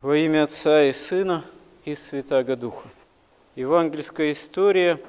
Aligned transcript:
Во 0.00 0.16
имя 0.16 0.44
Отца 0.44 0.84
и 0.84 0.92
Сына 0.92 1.44
и 1.84 1.96
Святаго 1.96 2.54
Духа. 2.54 2.88
Евангельская 3.56 4.30
история 4.30 5.00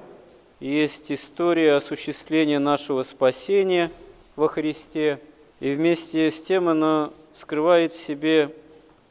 есть 0.59 1.11
история 1.11 1.75
осуществления 1.75 2.57
нашего 2.57 3.03
спасения 3.03 3.91
во 4.35 4.47
Христе, 4.47 5.19
и 5.59 5.75
вместе 5.75 6.31
с 6.31 6.41
тем 6.41 6.67
она 6.67 7.11
скрывает 7.33 7.93
в 7.93 8.01
себе 8.01 8.51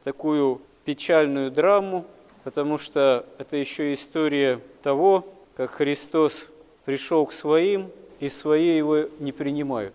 такую 0.03 0.59
печальную 0.83 1.49
драму, 1.49 2.05
потому 2.43 2.77
что 2.77 3.25
это 3.37 3.55
еще 3.55 3.93
история 3.93 4.59
того, 4.83 5.25
как 5.55 5.69
Христос 5.69 6.47
пришел 6.83 7.25
к 7.25 7.31
своим, 7.31 7.89
и 8.19 8.27
свои 8.27 8.75
его 8.75 9.05
не 9.19 9.31
принимают. 9.31 9.93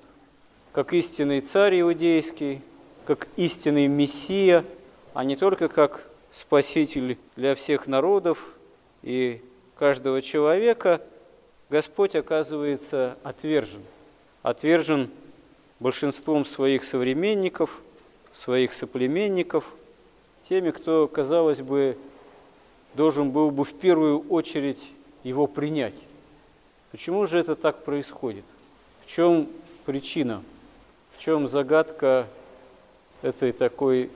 Как 0.72 0.94
истинный 0.94 1.42
царь 1.42 1.82
иудейский, 1.82 2.62
как 3.04 3.28
истинный 3.36 3.86
Мессия– 3.86 4.64
а 5.14 5.24
не 5.24 5.36
только 5.36 5.68
как 5.68 6.06
Спаситель 6.30 7.16
для 7.36 7.54
всех 7.54 7.86
народов 7.86 8.56
и 9.02 9.40
каждого 9.78 10.20
человека, 10.20 11.00
Господь 11.70 12.16
оказывается 12.16 13.16
отвержен. 13.22 13.82
Отвержен 14.42 15.10
большинством 15.78 16.44
своих 16.44 16.82
современников, 16.82 17.80
своих 18.32 18.72
соплеменников, 18.72 19.72
теми, 20.48 20.72
кто, 20.72 21.06
казалось 21.06 21.62
бы, 21.62 21.96
должен 22.94 23.30
был 23.30 23.52
бы 23.52 23.64
в 23.64 23.72
первую 23.72 24.20
очередь 24.28 24.90
его 25.22 25.46
принять. 25.46 25.94
Почему 26.90 27.26
же 27.26 27.38
это 27.38 27.54
так 27.54 27.84
происходит? 27.84 28.44
В 29.04 29.08
чем 29.08 29.48
причина? 29.84 30.42
В 31.16 31.20
чем 31.20 31.46
загадка 31.46 32.26
этой 33.22 33.52
такой 33.52 34.10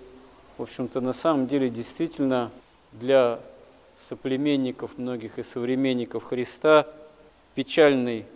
в 0.58 0.62
общем-то, 0.62 1.00
на 1.00 1.12
самом 1.12 1.46
деле 1.46 1.70
действительно 1.70 2.50
для 2.92 3.38
соплеменников 3.96 4.98
многих 4.98 5.38
и 5.38 5.44
современников 5.44 6.24
Христа 6.24 6.86
печальной, 7.54 8.26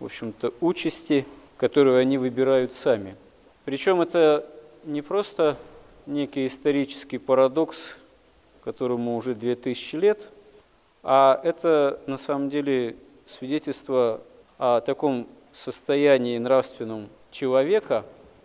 в 0.00 0.04
общем-то, 0.04 0.52
участи, 0.60 1.24
которую 1.56 1.98
они 1.98 2.18
выбирают 2.18 2.72
сами. 2.72 3.16
Причем 3.64 4.00
это 4.00 4.44
не 4.82 5.00
просто 5.00 5.56
некий 6.06 6.46
исторический 6.46 7.18
парадокс, 7.18 7.96
которому 8.64 9.16
уже 9.16 9.34
2000 9.34 9.96
лет, 9.96 10.30
а 11.04 11.40
это 11.44 12.00
на 12.06 12.16
самом 12.16 12.50
деле 12.50 12.96
свидетельство 13.26 14.20
о 14.58 14.80
таком 14.80 15.28
состоянии 15.52 16.36
нравственном 16.38 17.08
человека, 17.30 18.04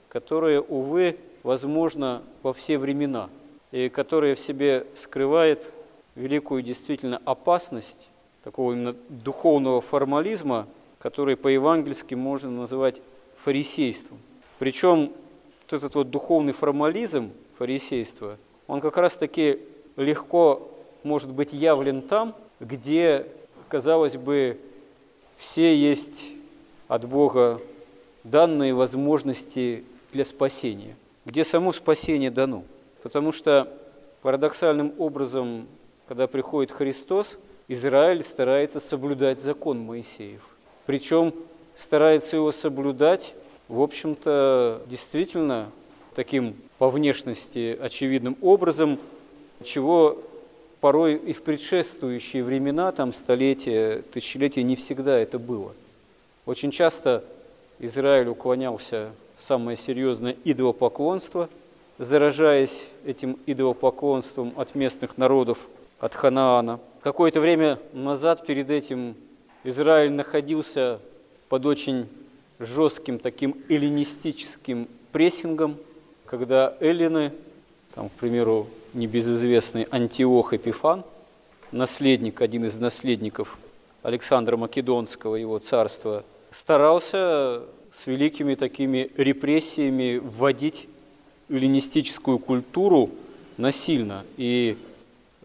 которое, 0.09 0.61
увы, 0.61 1.17
возможно 1.43 2.21
во 2.43 2.53
все 2.53 2.77
времена, 2.77 3.29
и 3.71 3.89
которая 3.89 4.35
в 4.35 4.39
себе 4.39 4.85
скрывает 4.93 5.73
великую 6.15 6.61
действительно 6.61 7.21
опасность 7.25 8.09
такого 8.43 8.73
именно 8.73 8.95
духовного 9.09 9.81
формализма, 9.81 10.67
который 10.97 11.37
по-евангельски 11.37 12.15
можно 12.15 12.49
называть 12.49 13.01
фарисейством. 13.35 14.19
Причем 14.57 15.11
вот 15.63 15.73
этот 15.73 15.95
вот 15.95 16.09
духовный 16.09 16.53
формализм 16.53 17.31
фарисейства, 17.57 18.37
он 18.67 18.81
как 18.81 18.97
раз-таки 18.97 19.59
легко 19.95 20.69
может 21.03 21.31
быть 21.31 21.53
явлен 21.53 22.01
там, 22.01 22.35
где, 22.59 23.25
казалось 23.69 24.17
бы, 24.17 24.59
все 25.37 25.75
есть 25.75 26.25
от 26.89 27.05
Бога 27.05 27.61
данные 28.23 28.73
возможности 28.73 29.85
для 30.11 30.25
спасения– 30.25 30.95
где 31.29 31.43
само 31.43 31.71
спасение 31.73 32.31
дано. 32.31 32.63
Потому 33.03 33.31
что 33.31 33.71
парадоксальным 34.23 34.93
образом, 34.97 35.67
когда 36.07 36.25
приходит 36.25 36.71
Христос, 36.71 37.37
Израиль 37.67 38.23
старается 38.23 38.79
соблюдать 38.79 39.39
закон 39.39 39.79
Моисеев. 39.79 40.41
Причем 40.87 41.35
старается 41.75 42.37
его 42.37 42.51
соблюдать, 42.51 43.35
в 43.67 43.79
общем-то, 43.79 44.81
действительно 44.87 45.69
таким 46.15 46.55
по 46.79 46.89
внешности 46.89 47.77
очевидным 47.79 48.35
образом, 48.41 48.97
чего 49.63 50.17
порой 50.81 51.13
и 51.13 51.33
в 51.33 51.43
предшествующие 51.43 52.43
времена, 52.43 52.91
там 52.91 53.13
столетия, 53.13 54.01
тысячелетия, 54.11 54.63
не 54.63 54.75
всегда 54.75 55.15
это 55.19 55.37
было. 55.37 55.73
Очень 56.47 56.71
часто 56.71 57.23
Израиль 57.77 58.29
уклонялся 58.29 59.11
самое 59.39 59.77
серьезное 59.77 60.35
идолопоклонство, 60.43 61.49
заражаясь 61.97 62.85
этим 63.05 63.39
идолопоклонством 63.45 64.53
от 64.55 64.75
местных 64.75 65.17
народов, 65.17 65.67
от 65.99 66.13
Ханаана. 66.13 66.79
Какое-то 67.01 67.39
время 67.39 67.79
назад 67.93 68.45
перед 68.45 68.69
этим 68.69 69.15
Израиль 69.63 70.11
находился 70.11 70.99
под 71.47 71.65
очень 71.65 72.07
жестким 72.59 73.19
таким 73.19 73.55
эллинистическим 73.69 74.87
прессингом, 75.11 75.77
когда 76.25 76.75
эллины, 76.79 77.33
там, 77.95 78.09
к 78.09 78.13
примеру, 78.13 78.67
небезызвестный 78.93 79.87
Антиох 79.89 80.53
Эпифан, 80.53 81.03
наследник, 81.71 82.41
один 82.41 82.65
из 82.65 82.75
наследников 82.75 83.57
Александра 84.03 84.57
Македонского, 84.57 85.35
его 85.35 85.59
царства, 85.59 86.23
старался 86.51 87.63
с 87.91 88.07
великими 88.07 88.55
такими 88.55 89.09
репрессиями 89.17 90.17
вводить 90.17 90.87
эллинистическую 91.49 92.39
культуру 92.39 93.09
насильно 93.57 94.25
и 94.37 94.77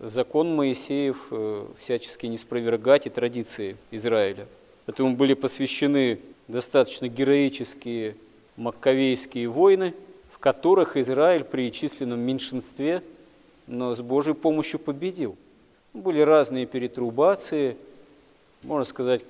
закон 0.01 0.55
Моисеев 0.55 1.29
э, 1.31 1.67
всячески 1.79 2.27
не 2.27 2.37
спровергать 2.37 3.07
и 3.07 3.11
традиции 3.11 3.77
Израиля. 3.91 4.47
Этому 4.87 5.17
были 5.17 5.35
посвящены 5.35 6.19
достаточно 6.49 7.09
героические 7.09 8.17
маккавейские 8.57 9.49
войны, 9.49 9.95
в 10.31 10.39
которых 10.39 10.97
Израиль 10.97 11.45
при 11.45 11.73
численном 11.73 12.21
меньшинстве, 12.21 13.03
но 13.67 13.95
с 13.95 14.03
Божьей 14.03 14.35
помощью 14.35 14.79
победил. 14.79 15.37
Были 15.95 16.21
разные 16.21 16.67
перетрубации, 16.67 17.77
можно 18.63 18.85
сказать, 18.85 19.23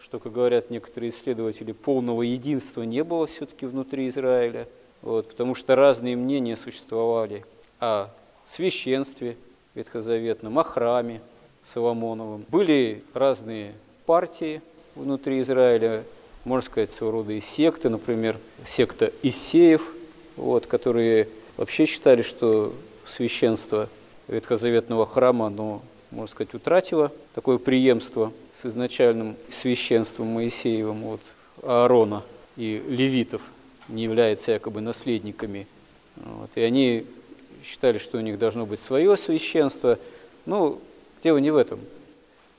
что, 0.00 0.18
как 0.18 0.32
говорят 0.32 0.70
некоторые 0.70 1.10
исследователи, 1.10 1.72
полного 1.72 2.22
единства 2.22 2.82
не 2.82 3.04
было 3.04 3.26
все-таки 3.26 3.66
внутри 3.66 4.08
Израиля, 4.08 4.68
вот, 5.02 5.28
потому 5.28 5.54
что 5.54 5.74
разные 5.74 6.16
мнения 6.16 6.56
существовали 6.56 7.44
о 7.80 8.08
священстве 8.44 9.36
ветхозаветном, 9.74 10.58
о 10.58 10.64
храме 10.64 11.20
Соломоновом. 11.64 12.44
Были 12.48 13.02
разные 13.14 13.74
партии 14.06 14.62
внутри 14.94 15.40
Израиля, 15.40 16.04
можно 16.44 16.64
сказать, 16.64 16.90
своего 16.90 17.18
рода 17.18 17.32
и 17.32 17.40
секты, 17.40 17.88
например, 17.88 18.36
секта 18.64 19.12
Исеев, 19.22 19.92
вот, 20.36 20.66
которые 20.66 21.28
вообще 21.56 21.86
считали, 21.86 22.22
что 22.22 22.72
священство 23.04 23.88
ветхозаветного 24.28 25.06
храма, 25.06 25.46
оно 25.46 25.82
можно 26.10 26.26
сказать, 26.26 26.54
утратила 26.54 27.12
такое 27.34 27.58
преемство 27.58 28.32
с 28.54 28.66
изначальным 28.66 29.36
священством 29.48 30.28
Моисеевым 30.28 31.02
вот, 31.02 31.20
Аарона 31.62 32.22
и 32.56 32.82
левитов, 32.88 33.42
не 33.88 34.04
являются 34.04 34.52
якобы 34.52 34.80
наследниками. 34.80 35.66
Вот, 36.16 36.50
и 36.54 36.60
они 36.60 37.06
считали, 37.64 37.98
что 37.98 38.18
у 38.18 38.20
них 38.20 38.38
должно 38.38 38.66
быть 38.66 38.80
свое 38.80 39.16
священство. 39.16 39.98
Ну, 40.46 40.80
дело 41.22 41.38
не 41.38 41.50
в 41.50 41.56
этом. 41.56 41.80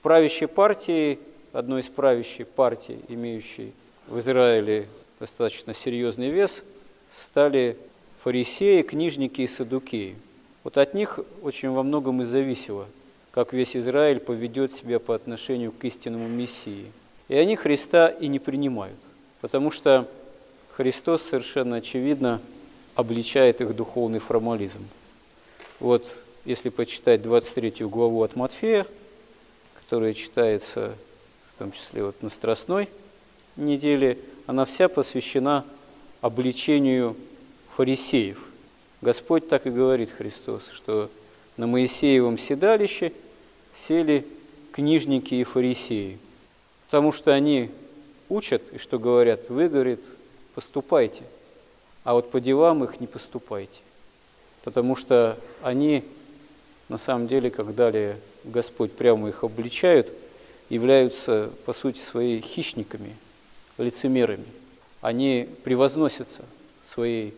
Правящей 0.01 0.47
партии, 0.47 1.19
одной 1.51 1.81
из 1.81 1.89
правящей 1.89 2.45
партий, 2.45 2.99
имеющей 3.07 3.73
в 4.07 4.19
Израиле 4.19 4.87
достаточно 5.19 5.73
серьезный 5.73 6.29
вес, 6.29 6.63
стали 7.11 7.77
фарисеи, 8.23 8.81
книжники 8.83 9.41
и 9.41 9.47
садукеи. 9.47 10.15
Вот 10.63 10.77
от 10.77 10.93
них 10.93 11.19
очень 11.41 11.69
во 11.69 11.83
многом 11.83 12.21
и 12.21 12.25
зависело– 12.25 12.85
как 13.31 13.53
весь 13.53 13.75
Израиль 13.75 14.19
поведет 14.19 14.73
себя 14.73 14.99
по 14.99 15.15
отношению 15.15 15.71
к 15.71 15.83
истинному 15.83 16.27
Мессии. 16.27 16.91
И 17.27 17.35
они 17.35 17.55
Христа 17.55 18.07
и 18.07 18.27
не 18.27 18.39
принимают, 18.39 18.97
потому 19.41 19.71
что 19.71 20.07
Христос 20.75 21.23
совершенно 21.23 21.77
очевидно 21.77 22.41
обличает 22.95 23.61
их 23.61 23.75
духовный 23.75 24.19
формализм. 24.19 24.87
Вот 25.79 26.05
если 26.45 26.69
почитать 26.69 27.21
23 27.21 27.85
главу 27.85 28.23
от 28.23 28.35
Матфея, 28.35 28.85
которая 29.75 30.13
читается 30.13 30.95
в 31.53 31.59
том 31.59 31.71
числе 31.71 32.03
вот 32.03 32.21
на 32.23 32.29
Страстной 32.29 32.89
неделе, 33.55 34.17
она 34.47 34.65
вся 34.65 34.87
посвящена 34.87 35.65
обличению 36.21 37.15
фарисеев. 37.75 38.43
Господь 39.01 39.47
так 39.47 39.67
и 39.67 39.69
говорит 39.69 40.09
Христос, 40.11 40.69
что 40.73 41.09
на 41.59 41.67
Моисеевом 41.67 42.37
седалище 42.37 43.11
сели 43.75 44.25
книжники 44.71 45.35
и 45.35 45.43
фарисеи, 45.43 46.17
потому 46.85 47.11
что 47.11 47.33
они 47.33 47.69
учат, 48.29 48.63
и 48.71 48.77
что 48.77 48.97
говорят, 48.97 49.49
вы, 49.49 49.67
говорит, 49.67 49.99
поступайте, 50.55 51.23
а 52.05 52.13
вот 52.13 52.31
по 52.31 52.39
делам 52.39 52.85
их 52.85 53.01
не 53.01 53.07
поступайте, 53.07 53.81
потому 54.63 54.95
что 54.95 55.37
они 55.61 56.05
на 56.87 56.97
самом 56.97 57.27
деле, 57.27 57.51
как 57.51 57.75
далее 57.75 58.15
Господь 58.45 58.93
прямо 58.93 59.27
их 59.27 59.43
обличает, 59.43 60.13
являются, 60.69 61.51
по 61.65 61.73
сути 61.73 61.99
своей, 61.99 62.39
хищниками, 62.39 63.17
лицемерами. 63.77 64.45
Они 65.01 65.49
превозносятся 65.65 66.45
своей 66.85 67.33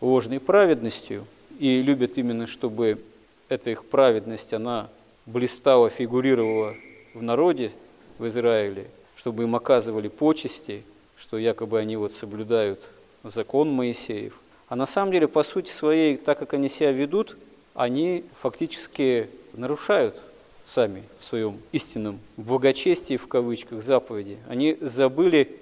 ложной 0.00 0.40
праведностью 0.40 1.26
и 1.58 1.82
любят 1.82 2.16
именно, 2.16 2.46
чтобы 2.46 3.02
эта 3.48 3.70
их 3.70 3.84
праведность, 3.84 4.52
она 4.52 4.88
блистала, 5.26 5.90
фигурировала 5.90 6.74
в 7.14 7.22
народе, 7.22 7.72
в 8.18 8.26
Израиле, 8.26 8.86
чтобы 9.14 9.44
им 9.44 9.54
оказывали 9.56 10.08
почести, 10.08 10.84
что 11.16 11.38
якобы 11.38 11.78
они 11.78 11.96
вот 11.96 12.12
соблюдают 12.12 12.82
закон 13.24 13.70
Моисеев. 13.70 14.40
А 14.68 14.76
на 14.76 14.86
самом 14.86 15.12
деле, 15.12 15.28
по 15.28 15.42
сути 15.42 15.70
своей, 15.70 16.16
так 16.16 16.38
как 16.38 16.54
они 16.54 16.68
себя 16.68 16.92
ведут, 16.92 17.36
они 17.74 18.24
фактически 18.36 19.28
нарушают 19.52 20.20
сами 20.64 21.04
в 21.20 21.24
своем 21.24 21.58
истинном 21.72 22.18
благочестии, 22.36 23.16
в 23.16 23.28
кавычках, 23.28 23.82
заповеди. 23.82 24.38
Они 24.48 24.76
забыли 24.80 25.56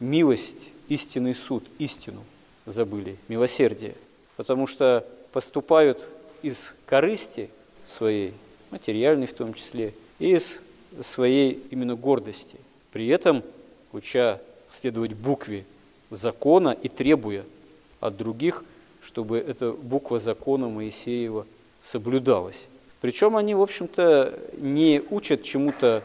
милость, 0.00 0.58
истинный 0.88 1.34
суд, 1.34 1.64
истину 1.78 2.24
забыли, 2.66 3.16
милосердие. 3.28 3.94
Потому 4.36 4.66
что 4.66 5.06
поступают 5.32 6.08
из 6.44 6.74
корысти 6.84 7.48
своей, 7.86 8.34
материальной 8.70 9.26
в 9.26 9.32
том 9.32 9.54
числе, 9.54 9.94
и 10.18 10.32
из 10.32 10.60
своей 11.00 11.62
именно 11.70 11.96
гордости. 11.96 12.58
При 12.92 13.08
этом 13.08 13.42
уча 13.92 14.40
следовать 14.68 15.14
букве 15.14 15.64
закона 16.10 16.76
и 16.80 16.88
требуя 16.88 17.44
от 18.00 18.18
других, 18.18 18.62
чтобы 19.02 19.38
эта 19.38 19.72
буква 19.72 20.18
закона 20.18 20.68
Моисеева 20.68 21.46
соблюдалась. 21.82 22.66
Причем 23.00 23.36
они, 23.36 23.54
в 23.54 23.62
общем-то, 23.62 24.38
не 24.58 25.02
учат 25.10 25.42
чему-то 25.42 26.02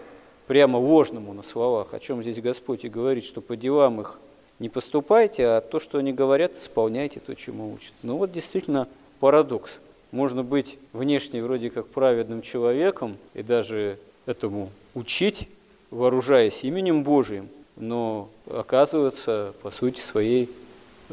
прямо 0.47 0.77
ложному 0.77 1.33
на 1.33 1.43
словах, 1.43 1.93
о 1.93 1.99
чем 1.99 2.21
здесь 2.21 2.39
Господь 2.39 2.85
и 2.85 2.89
говорит, 2.89 3.25
что 3.25 3.41
по 3.41 3.57
делам 3.57 3.99
их 3.99 4.19
не 4.59 4.69
поступайте, 4.69 5.45
а 5.45 5.61
то, 5.61 5.79
что 5.79 5.97
они 5.97 6.13
говорят, 6.13 6.55
исполняйте 6.55 7.19
то, 7.19 7.35
чему 7.35 7.73
учат. 7.73 7.93
Ну 8.03 8.15
вот 8.15 8.31
действительно 8.31 8.87
парадокс. 9.19 9.79
Можно 10.11 10.43
быть 10.43 10.77
внешне 10.93 11.43
вроде 11.43 11.69
как 11.69 11.87
праведным 11.87 12.41
человеком 12.41 13.17
и 13.33 13.43
даже 13.43 13.99
этому 14.25 14.71
учить, 14.95 15.47
вооружаясь 15.91 16.63
именем 16.63 17.03
Божиим, 17.03 17.47
но 17.75 18.29
оказываться, 18.49 19.53
по 19.61 19.71
сути 19.71 19.99
своей, 19.99 20.49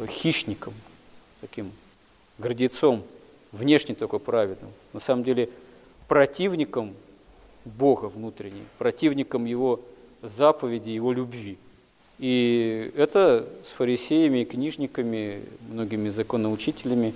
хищником, 0.09 0.75
таким 1.41 1.71
гордецом, 2.39 3.03
внешне 3.53 3.95
только 3.95 4.19
праведным. 4.19 4.71
На 4.93 5.01
самом 5.01 5.25
деле 5.25 5.49
противником 6.09 6.95
Бога 7.65 8.07
внутренне, 8.07 8.63
противником 8.79 9.45
Его 9.45 9.81
заповеди, 10.23 10.91
Его 10.91 11.13
любви. 11.13 11.59
И 12.19 12.93
это 12.97 13.49
с 13.63 13.73
фарисеями 13.73 14.41
и 14.41 14.45
книжниками, 14.45 15.43
многими 15.71 16.09
законоучителями 16.09 17.15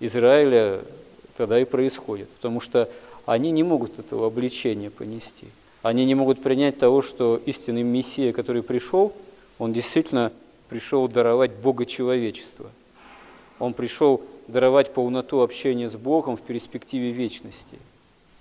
Израиля 0.00 0.80
тогда 1.38 1.60
и 1.60 1.64
происходит, 1.64 2.28
потому 2.30 2.60
что 2.60 2.88
они 3.24 3.52
не 3.52 3.62
могут 3.62 3.98
этого 4.00 4.26
обличения 4.26 4.90
понести. 4.90 5.46
Они 5.82 6.04
не 6.04 6.16
могут 6.16 6.42
принять 6.42 6.78
того, 6.78 7.00
что 7.00 7.40
истинный 7.46 7.84
Мессия, 7.84 8.32
который 8.32 8.64
пришел, 8.64 9.12
он 9.58 9.72
действительно 9.72 10.32
пришел 10.68 11.06
даровать 11.06 11.52
Бога 11.52 11.86
человечество. 11.86 12.70
Он 13.60 13.72
пришел 13.72 14.20
даровать 14.48 14.92
полноту 14.92 15.40
общения 15.40 15.88
с 15.88 15.96
Богом 15.96 16.36
в 16.36 16.40
перспективе 16.40 17.12
вечности. 17.12 17.78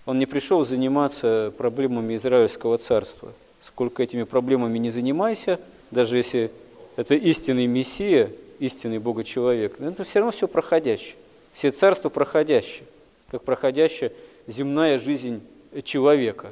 Он 0.07 0.17
не 0.17 0.25
пришел 0.25 0.65
заниматься 0.65 1.53
проблемами 1.55 2.15
Израильского 2.15 2.79
царства. 2.79 3.31
Сколько 3.61 4.01
этими 4.01 4.23
проблемами 4.23 4.79
не 4.79 4.89
занимайся, 4.89 5.59
даже 5.91 6.17
если 6.17 6.49
это 6.95 7.13
истинный 7.13 7.67
Мессия, 7.67 8.31
истинный 8.57 8.97
Бога-человек, 8.97 9.79
это 9.79 10.03
все 10.03 10.19
равно 10.19 10.31
все 10.31 10.47
проходящее. 10.47 11.15
Все 11.51 11.71
царства 11.71 12.09
проходящие, 12.09 12.85
как 13.29 13.43
проходящая 13.43 14.11
земная 14.47 14.97
жизнь 14.97 15.41
человека. 15.83 16.51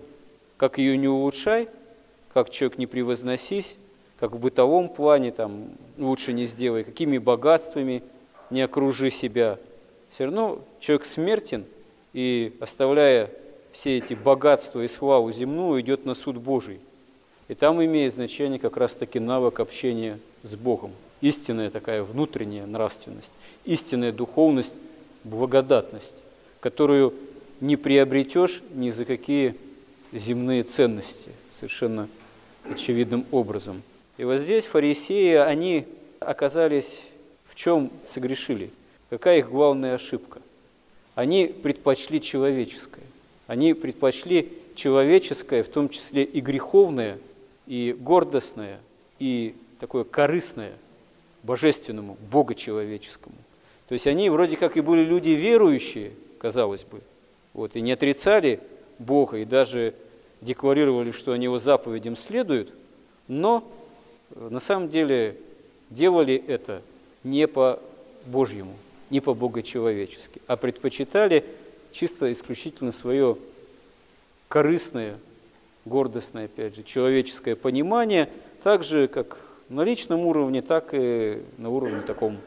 Как 0.57 0.77
ее 0.77 0.97
не 0.97 1.07
улучшай, 1.07 1.67
как 2.33 2.49
человек 2.49 2.77
не 2.77 2.87
превозносись, 2.87 3.77
как 4.19 4.31
в 4.31 4.39
бытовом 4.39 4.89
плане 4.89 5.31
там 5.31 5.69
лучше 5.97 6.33
не 6.33 6.45
сделай, 6.45 6.83
какими 6.83 7.17
богатствами 7.17 8.03
не 8.49 8.61
окружи 8.61 9.09
себя. 9.09 9.59
Все 10.09 10.25
равно 10.25 10.61
человек 10.79 11.05
смертен, 11.05 11.65
и 12.13 12.55
оставляя 12.61 13.29
все 13.71 13.97
эти 13.97 14.13
богатства 14.13 14.81
и 14.81 14.87
славу 14.87 15.31
земную, 15.33 15.81
идет 15.81 16.05
на 16.05 16.13
суд 16.13 16.37
Божий. 16.37 16.79
И 17.49 17.53
там 17.53 17.83
имеет 17.83 18.13
значение 18.13 18.57
как 18.57 18.77
раз-таки 18.77 19.19
навык 19.19 19.59
общения 19.59 20.19
с 20.41 20.55
Богом. 20.55 20.91
Истинная 21.25 21.71
такая 21.71 22.03
внутренняя 22.03 22.67
нравственность, 22.67 23.33
истинная 23.63 24.11
духовность, 24.11 24.75
благодатность, 25.23 26.13
которую 26.59 27.15
не 27.61 27.77
приобретешь 27.77 28.61
ни 28.75 28.91
за 28.91 29.05
какие 29.05 29.55
земные 30.13 30.61
ценности, 30.61 31.31
совершенно 31.51 32.07
очевидным 32.69 33.25
образом. 33.31 33.81
И 34.19 34.23
вот 34.23 34.37
здесь 34.37 34.67
фарисеи, 34.67 35.33
они 35.33 35.87
оказались 36.19 37.01
в 37.49 37.55
чем 37.55 37.89
согрешили? 38.05 38.69
Какая 39.09 39.39
их 39.39 39.49
главная 39.49 39.95
ошибка? 39.95 40.43
Они 41.15 41.47
предпочли 41.47 42.21
человеческое. 42.21 43.01
Они 43.47 43.73
предпочли 43.73 44.53
человеческое, 44.75 45.63
в 45.63 45.69
том 45.69 45.89
числе 45.89 46.23
и 46.23 46.39
греховное, 46.39 47.17
и 47.65 47.97
гордостное, 47.99 48.77
и 49.17 49.55
такое 49.79 50.03
корыстное 50.03 50.73
божественному, 51.45 52.17
богочеловеческому. 52.31 53.35
То 53.87 53.93
есть 53.93 54.07
они 54.07 54.29
вроде 54.29 54.57
как 54.57 54.77
и 54.77 54.81
были 54.81 55.03
люди 55.03 55.29
верующие, 55.29 56.11
казалось 56.39 56.83
бы, 56.83 57.01
вот, 57.53 57.75
и 57.75 57.81
не 57.81 57.91
отрицали 57.91 58.59
Бога, 58.97 59.37
и 59.37 59.45
даже 59.45 59.93
декларировали, 60.41 61.11
что 61.11 61.31
они 61.31 61.45
его 61.45 61.59
заповедям 61.59 62.15
следуют, 62.15 62.73
но 63.27 63.63
э, 64.31 64.47
на 64.49 64.59
самом 64.59 64.89
деле 64.89 65.37
делали 65.89 66.43
это 66.47 66.81
не 67.23 67.47
по 67.47 67.79
Божьему, 68.25 68.75
не 69.09 69.21
по 69.21 69.33
богочеловечески, 69.33 70.41
а 70.47 70.57
предпочитали 70.57 71.45
чисто 71.91 72.31
исключительно 72.31 72.91
свое 72.91 73.37
корыстное, 74.47 75.17
гордостное, 75.85 76.45
опять 76.45 76.75
же, 76.75 76.83
человеческое 76.83 77.55
понимание, 77.55 78.29
так 78.63 78.83
же, 78.83 79.07
как 79.07 79.37
на 79.69 79.83
личном 79.83 80.25
уровне, 80.25 80.61
так 80.61 80.89
и 80.93 81.41
на 81.57 81.69
уровне 81.69 82.01
таком, 82.01 82.37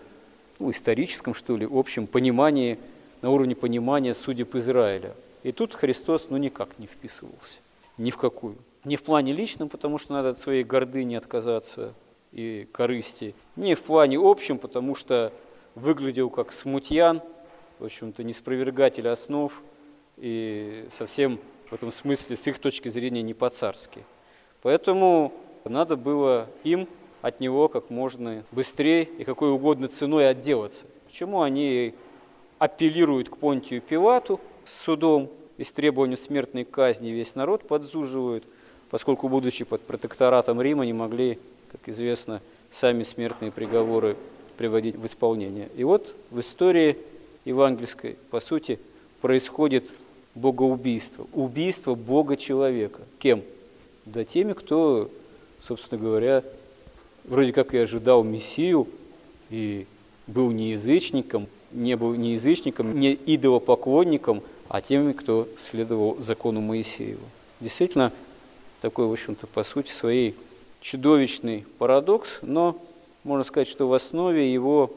ну, 0.59 0.71
историческом, 0.71 1.35
что 1.35 1.57
ли, 1.57 1.69
общем 1.71 2.07
понимании, 2.07 2.79
на 3.23 3.31
уровне 3.31 3.57
понимания 3.57 4.15
судеб 4.15 4.55
Израиля. 4.55 5.15
И 5.43 5.53
тут 5.53 5.75
Христос, 5.75 6.29
ну, 6.31 6.37
никак 6.37 6.79
не 6.79 6.87
вписывался, 6.87 7.59
ни 7.97 8.11
в 8.11 8.17
какую. 8.17 8.57
Не 8.85 8.97
в 8.97 9.03
плане 9.03 9.33
личном, 9.33 9.69
потому 9.69 9.99
что 9.99 10.13
надо 10.13 10.31
от 10.31 10.39
своей 10.39 10.65
гордыни 10.65 11.17
отказаться, 11.17 11.95
и 12.33 12.69
корысти, 12.73 13.35
не 13.57 13.75
в 13.75 13.83
плане 13.83 14.19
общем, 14.21 14.59
потому 14.59 14.95
что 14.95 15.33
выглядел 15.75 16.31
как 16.31 16.53
смутьян, 16.53 17.23
в 17.79 17.85
общем-то, 17.85 18.23
неспровергатель 18.23 19.09
основ, 19.09 19.63
и 20.19 20.87
совсем 20.91 21.39
в 21.71 21.75
этом 21.75 21.91
смысле, 21.91 22.37
с 22.37 22.47
их 22.47 22.59
точки 22.59 22.89
зрения, 22.89 23.23
не 23.23 23.35
по-царски. 23.35 24.05
Поэтому 24.63 25.33
надо 25.65 25.97
было 25.97 26.49
им 26.65 26.89
от 27.23 27.41
него 27.41 27.69
как 27.69 27.91
можно 27.91 28.45
быстрее 28.53 29.05
и 29.05 29.25
какой 29.25 29.51
угодно 29.51 29.89
ценой 29.89 30.29
отделаться. 30.29 30.87
Почему 31.07 31.43
они 31.43 31.95
апеллируют 32.59 33.29
к 33.29 33.37
Понтию 33.37 33.81
Пилату 33.81 34.41
с 34.65 34.81
судом 34.83 35.31
и 35.57 35.65
с 35.65 35.73
требованием 35.73 36.17
смертной 36.17 36.65
казни 36.65 37.11
весь 37.11 37.35
народ 37.35 37.67
подзуживают, 37.67 38.45
поскольку, 38.91 39.29
будучи 39.29 39.65
под 39.65 39.83
протекторатом 39.83 40.61
Рима, 40.61 40.85
не 40.87 40.93
могли 40.93 41.39
как 41.71 41.89
известно, 41.89 42.41
сами 42.71 43.03
смертные 43.03 43.53
приговоры 43.53 44.17
приводить 44.57 44.97
в 44.97 45.07
исполнение. 45.07 45.69
И 45.77 45.85
вот 45.85 46.15
в 46.31 46.41
истории 46.41 46.97
евангельской, 47.45 48.17
по 48.31 48.41
сути, 48.41 48.79
происходит 49.21 49.91
богоубийство, 50.35 51.27
убийство 51.33 51.95
Бога-человека. 51.95 53.03
Кем? 53.19 53.43
Да 54.05 54.25
теми, 54.25 54.53
кто, 54.53 55.11
собственно 55.61 56.01
говоря, 56.01 56.43
вроде 57.29 57.53
как 57.53 57.75
и 57.75 57.79
ожидал 57.79 58.25
Мессию, 58.25 58.89
и 59.51 59.87
был 60.27 60.51
не 60.51 60.73
язычником, 60.73 61.47
не 61.73 61.97
был 61.97 62.15
не 62.15 62.33
язычником, 62.33 62.99
не 62.99 63.15
идолопоклонником, 63.15 64.43
а 64.69 64.81
теми, 64.81 65.13
кто 65.13 65.49
следовал 65.57 66.17
закону 66.21 66.61
Моисеева. 66.61 67.21
Действительно, 67.61 68.13
такой, 68.81 69.07
в 69.07 69.13
общем-то, 69.13 69.47
по 69.47 69.65
сути 69.65 69.91
своей 69.91 70.35
чудовищный 70.81 71.65
парадокс, 71.79 72.41
но 72.43 72.81
можно 73.25 73.45
сказать, 73.45 73.69
что 73.69 73.89
в 73.89 73.93
основе 73.95 74.53
его, 74.53 74.93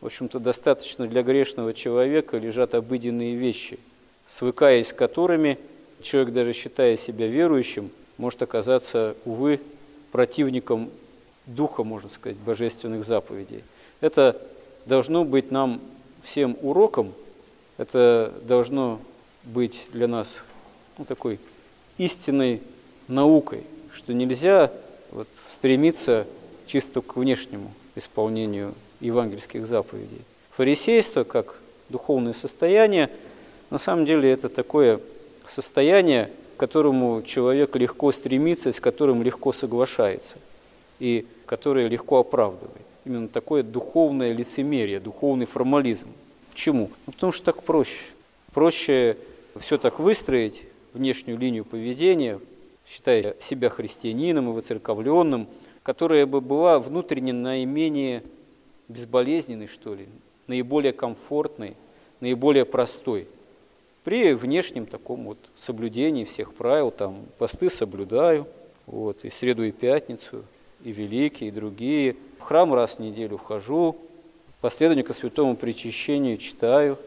в 0.00 0.06
общем-то, 0.06 0.38
достаточно 0.38 1.06
для 1.06 1.22
грешного 1.22 1.72
человека 1.72 2.38
лежат 2.38 2.74
обыденные 2.74 3.36
вещи. 3.36 3.78
свыкаясь 4.26 4.88
с 4.88 4.92
которыми 4.94 5.58
человек, 6.00 6.32
даже 6.32 6.52
считая 6.54 6.96
себя 6.96 7.26
верующим, 7.26 7.90
может 8.16 8.42
оказаться, 8.42 9.16
увы, 9.26 9.60
противником 10.12 10.90
духа, 11.46 11.84
можно 11.84 12.08
сказать, 12.08 12.36
божественных 12.38 13.04
заповедей. 13.04 13.64
Это 14.00 14.40
должно 14.86 15.24
быть 15.24 15.50
нам 15.50 15.80
всем 16.22 16.56
уроком, 16.62 17.12
это 17.76 18.32
должно 18.42 19.00
быть 19.44 19.82
для 19.92 20.08
нас 20.08 20.44
ну, 20.98 21.04
такой 21.04 21.38
истинной 21.98 22.60
наукой, 23.08 23.64
что 23.92 24.12
нельзя 24.14 24.72
вот, 25.10 25.28
стремиться 25.52 26.26
чисто 26.66 27.00
к 27.00 27.16
внешнему 27.16 27.72
исполнению 27.94 28.74
евангельских 29.00 29.66
заповедей. 29.66 30.22
Фарисейство, 30.52 31.24
как 31.24 31.60
духовное 31.88 32.32
состояние, 32.32 33.10
на 33.70 33.78
самом 33.78 34.06
деле 34.06 34.30
это 34.30 34.48
такое 34.48 35.00
состояние, 35.46 36.30
к 36.56 36.60
которому 36.60 37.22
человек 37.22 37.76
легко 37.76 38.12
стремится, 38.12 38.72
с 38.72 38.80
которым 38.80 39.22
легко 39.22 39.52
соглашается, 39.52 40.38
и 40.98 41.26
которое 41.46 41.88
легко 41.88 42.18
оправдывает. 42.18 42.86
Именно 43.04 43.28
такое 43.28 43.62
духовное 43.62 44.32
лицемерие, 44.32 45.00
духовный 45.00 45.46
формализм. 45.46 46.08
Почему? 46.50 46.90
Ну, 47.06 47.12
потому 47.12 47.32
что 47.32 47.44
так 47.44 47.62
проще. 47.62 48.04
Проще 48.52 49.16
все 49.58 49.78
так 49.78 49.98
выстроить, 49.98 50.62
внешнюю 50.92 51.38
линию 51.38 51.64
поведения, 51.64 52.40
считая 52.86 53.34
себя 53.40 53.68
христианином 53.68 54.48
и 54.48 54.52
воцерковленным, 54.52 55.48
которая 55.82 56.26
бы 56.26 56.40
была 56.40 56.78
внутренне 56.78 57.32
наименее 57.32 58.22
безболезненной, 58.88 59.66
что 59.66 59.94
ли, 59.94 60.06
наиболее 60.46 60.92
комфортной, 60.92 61.76
наиболее 62.20 62.64
простой. 62.64 63.26
При 64.04 64.34
внешнем 64.34 64.86
таком 64.86 65.24
вот 65.24 65.38
соблюдении 65.54 66.24
всех 66.24 66.54
правил, 66.54 66.90
там 66.90 67.24
посты 67.38 67.70
соблюдаю, 67.70 68.46
вот, 68.86 69.24
и 69.24 69.30
среду, 69.30 69.64
и 69.64 69.72
пятницу, 69.72 70.44
и 70.84 70.92
великие, 70.92 71.48
и 71.48 71.52
другие. 71.52 72.16
В 72.38 72.42
храм 72.42 72.72
раз 72.72 72.96
в 72.96 72.98
неделю 73.00 73.38
вхожу, 73.38 73.96
последование 74.60 75.04
ко 75.04 75.14
святому 75.14 75.56
причащению 75.56 76.38
читаю 76.38 76.98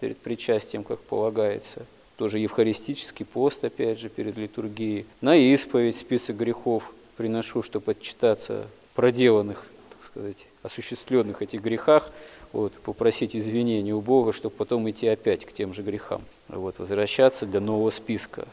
перед 0.00 0.18
причастием, 0.18 0.84
как 0.84 1.00
полагается– 1.00 1.86
тоже 2.22 2.38
евхаристический 2.38 3.26
пост, 3.26 3.64
опять 3.64 3.98
же, 3.98 4.08
перед 4.08 4.36
литургией. 4.36 5.06
На 5.20 5.36
исповедь 5.36 5.96
список 5.96 6.36
грехов 6.36 6.92
приношу, 7.16 7.62
чтобы 7.62 7.90
отчитаться 7.90 8.68
проделанных, 8.94 9.66
так 9.90 10.04
сказать, 10.04 10.46
осуществленных 10.62 11.42
этих 11.42 11.62
грехах, 11.62 12.12
вот, 12.52 12.74
попросить 12.74 13.34
извинения 13.34 13.92
у 13.92 14.00
Бога, 14.00 14.32
чтобы 14.32 14.54
потом 14.54 14.88
идти 14.88 15.08
опять 15.08 15.44
к 15.44 15.52
тем 15.52 15.74
же 15.74 15.82
грехам, 15.82 16.22
вот, 16.46 16.78
возвращаться 16.78 17.44
для 17.44 17.58
нового 17.58 17.90
списка. 17.90 18.46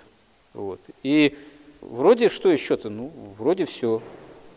Вот. 0.56 0.80
И 1.04 1.38
вроде 1.82 2.30
что 2.30 2.50
еще-то, 2.50 2.90
ну, 2.90 3.12
вроде 3.38 3.66
все. 3.66 4.02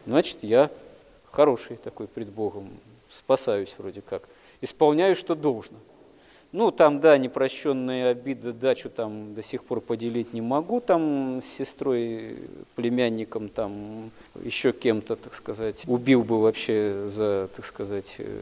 Значит, 0.07 0.39
я 0.43 0.71
хороший 1.31 1.77
такой 1.77 2.07
пред 2.07 2.29
Богом, 2.29 2.69
спасаюсь 3.11 3.75
вроде 3.79 4.01
как, 4.01 4.29
исполняю, 4.61 5.17
что 5.17 5.35
должно– 5.35 5.79
ну, 6.53 6.71
там, 6.71 7.01
да, 7.01 7.17
непрощенные 7.17 8.09
обиды, 8.09 8.53
дачу 8.53 8.91
там 8.91 9.35
до 9.35 9.43
сих 9.43 9.65
пор 9.65 9.81
поделить 9.81 10.35
не 10.35 10.43
могу, 10.43 10.81
там 10.81 11.41
с 11.43 11.47
сестрой, 11.47 12.37
племянником, 12.75 13.49
там 13.49 14.11
еще 14.45 14.73
кем-то, 14.73 15.17
так 15.17 15.33
сказать, 15.33 15.83
убил 15.87 16.23
бы 16.23 16.43
вообще 16.43 17.07
за, 17.09 17.49
так 17.57 17.65
сказать, 17.65 18.17
э, 18.19 18.41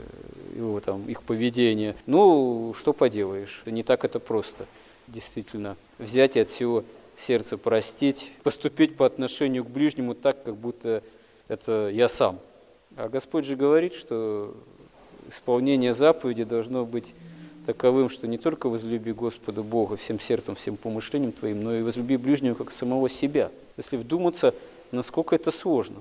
его 0.57 0.81
там, 0.81 1.09
их 1.09 1.23
поведение. 1.23 1.95
Ну, 2.07 2.75
что 2.77 2.93
поделаешь, 2.93 3.63
не 3.67 3.85
так 3.85 4.05
это 4.05 4.19
просто, 4.19 4.67
действительно. 5.07 5.77
Взять 5.99 6.37
и 6.37 6.41
от 6.41 6.51
всего 6.51 6.83
сердца 7.17 7.59
простить, 7.59 8.33
поступить 8.43 8.97
по 8.97 9.07
отношению 9.07 9.65
к 9.65 9.71
ближнему 9.71 10.17
так, 10.17 10.43
как 10.43 10.57
будто 10.57 11.05
это 11.51 11.91
я 11.93 12.09
сам. 12.09 12.39
А 12.97 13.09
Господь 13.09 13.45
же 13.45 13.57
говорит, 13.57 13.93
что 13.95 14.55
исполнение 15.29 15.93
заповеди 15.93 16.45
должно 16.45 16.85
быть 16.85 17.13
таковым, 17.67 18.09
что 18.09 18.29
не 18.29 18.39
только 18.39 18.69
возлюби 18.69 19.13
Господа 19.13 19.63
Бога 19.63 19.97
всем 19.97 20.21
сердцем, 20.21 20.55
всем 20.55 20.77
помышлением 20.77 21.33
твоим, 21.33 21.63
но 21.63 21.75
и 21.75 21.83
возлюби 21.83 22.17
ближнего 22.17 22.55
как 22.55 22.71
самого 22.71 23.09
себя. 23.09 23.51
Если 23.77 23.97
вдуматься, 23.97 24.55
насколько 24.93 25.35
это 25.35 25.51
сложно, 25.51 25.97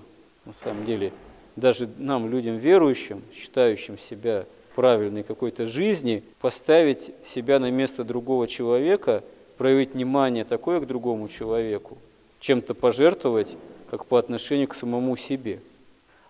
на 0.46 0.53
самом 0.53 0.86
деле, 0.86 1.12
даже 1.56 1.89
нам, 1.98 2.29
людям 2.29 2.58
верующим, 2.58 3.24
считающим 3.34 3.98
себя 3.98 4.46
правильной 4.75 5.24
какой-то 5.24 5.65
жизни, 5.65 6.24
поставить 6.39 7.12
себя 7.25 7.58
на 7.58 7.72
место 7.72 8.03
другого 8.03 8.48
человека, 8.48 9.24
проявить 9.58 9.96
внимание 9.96 10.44
такое 10.44 10.79
к 10.79 10.86
другому 10.86 11.27
человеку, 11.27 11.98
чем-то 12.39 12.75
пожертвовать, 12.75 13.58
как 13.89 14.05
по 14.05 14.17
отношению 14.17 14.67
к 14.67 14.75
самому 14.75 15.15
себе. 15.15 15.60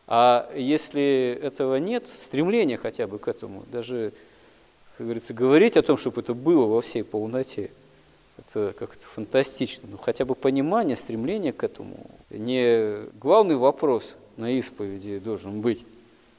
А 0.08 0.52
если 0.56 1.40
этого 1.42 1.76
нет, 1.76 2.08
стремления 2.16 2.78
хотя 2.78 3.06
бы 3.06 3.20
к 3.20 3.28
этому, 3.28 3.64
даже 3.72 4.12
как 4.98 5.06
говорится, 5.06 5.34
говорить 5.34 5.78
о 5.78 5.82
том, 5.82 5.98
чтобы 5.98 6.22
это 6.22 6.34
было 6.34 6.66
во 6.66 6.82
всей 6.82 7.04
полноте, 7.04 7.72
это 8.38 8.74
как-то 8.78 9.06
фантастично. 9.06 9.88
Но 9.92 9.98
хотя 9.98 10.26
бы 10.26 10.36
понимание, 10.36 10.98
стремление 10.98 11.54
к 11.54 11.64
этому. 11.64 12.08
Не 12.30 13.08
главный 13.20 13.56
вопрос 13.56 14.16
на 14.36 14.52
исповеди 14.52 15.20
должен 15.20 15.62
быть 15.62 15.86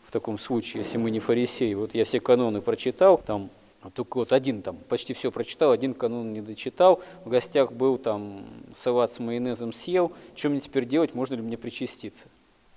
в 0.04 0.12
таком 0.12 0.38
случае, 0.38 0.82
если 0.82 0.98
мы 0.98 1.10
не 1.10 1.20
фарисеи. 1.20 1.74
Вот 1.74 1.94
я 1.94 2.04
все 2.04 2.20
каноны 2.20 2.60
прочитал, 2.60 3.18
там 3.18 3.50
а 3.82 3.90
только 3.90 4.18
вот 4.18 4.32
один 4.32 4.62
там 4.62 4.76
почти 4.76 5.14
все 5.14 5.32
прочитал, 5.32 5.72
один 5.72 5.94
канон 5.94 6.32
не 6.32 6.42
дочитал, 6.42 7.02
в 7.24 7.30
гостях 7.30 7.72
был 7.72 7.96
там 7.96 8.44
салат 8.74 9.10
с 9.10 9.18
майонезом 9.18 9.72
съел, 9.72 10.12
что 10.34 10.50
мне 10.50 10.60
теперь 10.60 10.84
делать, 10.84 11.14
можно 11.14 11.34
ли 11.34 11.42
мне 11.42 11.56
причаститься? 11.56 12.28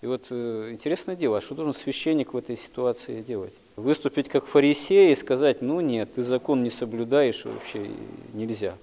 И 0.01 0.05
вот 0.05 0.27
э, 0.31 0.69
интересное 0.71 1.15
дело, 1.15 1.37
а 1.37 1.41
что 1.41 1.55
должен 1.55 1.73
священник 1.73 2.33
в 2.33 2.37
этой 2.37 2.57
ситуации 2.57 3.21
делать? 3.21 3.53
Выступить 3.75 4.29
как 4.29 4.45
фарисей 4.45 5.11
и 5.11 5.15
сказать, 5.15 5.61
ну 5.61 5.81
нет, 5.81 6.15
ты 6.15 6.23
закон 6.23 6.63
не 6.63 6.69
соблюдаешь, 6.69 7.45
вообще 7.45 7.89
нельзя. 8.33 8.75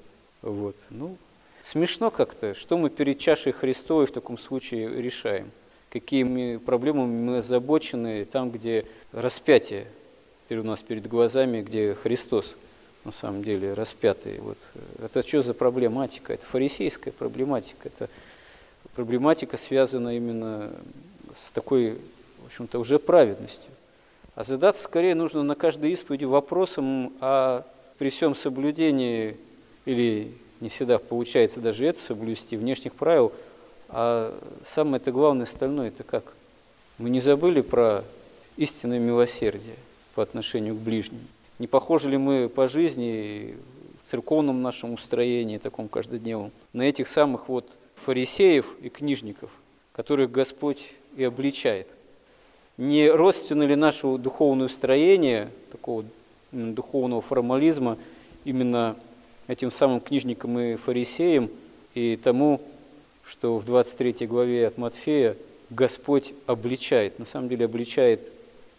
Вот. 0.43 0.77
Ну, 0.91 1.17
смешно 1.62 2.11
как-то, 2.11 2.55
что 2.55 2.79
мы 2.79 2.91
перед 2.91 3.19
чашей 3.19 3.53
Христовой 3.53 4.07
в 4.07 4.12
таком 4.12 4.39
случае 4.39 5.00
решаем? 5.00 5.50
Какими 5.91 6.57
проблемами 6.57 7.12
мы 7.12 7.39
озабочены 7.39 8.25
там, 8.25 8.50
где 8.50 8.87
распятие 9.12 9.89
у 10.59 10.64
нас 10.64 10.83
перед 10.83 11.07
глазами, 11.07 11.62
где 11.62 11.95
Христос 11.95 12.57
на 13.04 13.12
самом 13.12 13.42
деле 13.42 13.73
распятый. 13.73 14.38
Вот. 14.40 14.59
Это 15.02 15.26
что 15.26 15.42
за 15.42 15.54
проблематика? 15.54 16.35
Это 16.35 16.45
фарисейская 16.45 17.12
проблематика. 17.12 17.88
Это 17.88 18.09
проблематика 18.95 19.57
связана 19.57 20.16
именно 20.16 20.73
с 21.33 21.50
такой, 21.50 21.99
в 22.42 22.47
общем-то, 22.47 22.78
уже 22.78 22.99
праведностью. 22.99 23.71
А 24.35 24.45
задаться 24.45 24.83
скорее 24.83 25.14
нужно 25.14 25.42
на 25.42 25.54
каждой 25.54 25.92
исповеди 25.92 26.25
вопросом, 26.25 27.12
а 27.21 27.66
при 27.99 28.11
всем 28.11 28.35
соблюдении, 28.35 29.37
или 29.85 30.33
не 30.61 30.69
всегда 30.69 30.99
получается 30.99 31.61
даже 31.61 31.87
это 31.87 32.00
соблюсти, 32.00 32.57
внешних 32.57 32.95
правил, 32.95 33.33
а 33.88 34.38
самое-то 34.64 35.12
главное 35.12 35.45
остальное, 35.45 35.88
это 35.88 36.04
как? 36.04 36.25
Мы 36.99 37.11
не 37.11 37.21
забыли 37.21 37.61
про 37.61 38.04
истинное 38.57 38.99
милосердие 38.99 39.76
по 40.14 40.23
отношению 40.23 40.75
к 40.75 40.79
ближним? 40.79 41.21
Не 41.59 41.67
похожи 41.67 42.11
ли 42.11 42.17
мы 42.17 42.49
по 42.49 42.69
жизни, 42.69 43.57
в 44.02 44.09
церковном 44.11 44.62
нашем 44.62 44.95
устроении, 44.95 45.59
таком 45.59 45.88
каждодневном, 45.88 46.52
на 46.73 46.83
этих 46.83 47.07
самых 47.07 47.49
вот 47.49 47.76
фарисеев 47.97 48.76
и 48.81 48.88
книжников, 48.88 49.50
которых 49.93 50.31
Господь 50.31 50.95
и 51.17 51.25
обличает. 51.25 51.87
Не 52.76 53.11
родственно 53.11 53.64
ли 53.64 53.76
наше 53.76 54.17
духовное 54.17 54.69
строение, 54.69 55.50
такого 55.71 56.05
духовного 56.50 57.21
формализма, 57.21 57.99
именно 58.45 58.97
этим 59.47 59.71
самым 59.71 60.00
книжникам 60.00 60.59
и 60.59 60.76
фарисеям, 60.76 61.50
и 61.95 62.17
тому, 62.17 62.61
что 63.25 63.59
в 63.59 63.64
23 63.64 64.26
главе 64.26 64.67
от 64.67 64.79
Матфея 64.79 65.37
Господь 65.69 66.33
обличает, 66.47 67.19
на 67.19 67.26
самом 67.26 67.49
деле 67.49 67.67
обличает 67.67 68.33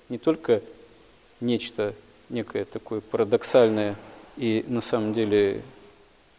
не 0.09 0.17
только 0.17 0.61
нечто, 1.41 1.93
некое 2.29 2.65
такое 2.65 3.01
парадоксальное 3.01 3.95
и 4.37 4.63
на 4.67 4.81
самом 4.81 5.13
деле 5.13 5.61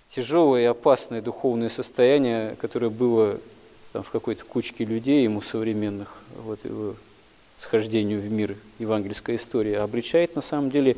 тяжелое 0.08 0.62
и 0.62 0.64
опасное 0.64 1.20
духовное 1.22 1.68
состояние, 1.68 2.56
которое 2.56 2.90
было 2.90 3.38
там, 3.92 4.02
в 4.02 4.10
какой-то 4.10 4.44
кучке 4.44 4.84
людей 4.84 5.24
ему 5.24 5.42
современных, 5.42 6.16
вот 6.36 6.64
его 6.64 6.94
схождению 7.58 8.20
в 8.20 8.30
мир 8.30 8.56
евангельская 8.78 9.36
история, 9.36 9.80
обличает 9.80 10.34
на 10.34 10.42
самом 10.42 10.70
деле 10.70 10.96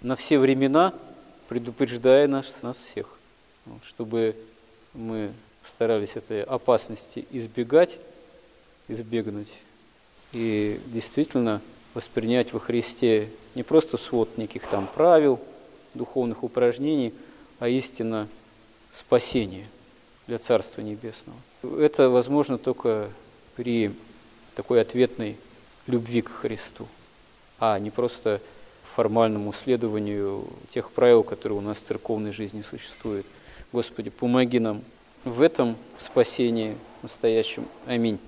на 0.00 0.16
все 0.16 0.38
времена, 0.38 0.94
предупреждая 1.48 2.26
нас, 2.28 2.56
нас 2.62 2.78
всех, 2.78 3.18
вот, 3.66 3.84
чтобы 3.84 4.36
мы 4.94 5.30
старались 5.64 6.16
этой 6.16 6.42
опасности 6.42 7.26
избегать, 7.30 7.98
избегнуть. 8.88 9.52
И 10.32 10.80
действительно 10.86 11.60
воспринять 11.94 12.52
во 12.52 12.60
Христе 12.60 13.28
не 13.54 13.62
просто 13.62 13.96
свод 13.96 14.38
неких 14.38 14.66
там 14.66 14.86
правил, 14.86 15.40
духовных 15.94 16.42
упражнений, 16.42 17.12
а 17.58 17.68
истина 17.68 18.28
спасения 18.90 19.66
для 20.26 20.38
Царства 20.38 20.80
Небесного. 20.80 21.38
Это 21.62 22.08
возможно 22.08 22.58
только 22.58 23.10
при 23.56 23.92
такой 24.54 24.80
ответной 24.80 25.36
любви 25.86 26.22
к 26.22 26.30
Христу, 26.30 26.86
а 27.58 27.78
не 27.78 27.90
просто 27.90 28.40
формальному 28.82 29.52
следованию 29.52 30.46
тех 30.70 30.90
правил, 30.90 31.22
которые 31.22 31.58
у 31.58 31.62
нас 31.62 31.78
в 31.78 31.86
церковной 31.86 32.32
жизни 32.32 32.62
существуют. 32.62 33.26
Господи, 33.72 34.10
помоги 34.10 34.58
нам 34.58 34.82
в 35.24 35.40
этом 35.40 35.76
в 35.96 36.02
спасении 36.02 36.76
настоящем. 37.02 37.66
Аминь. 37.86 38.18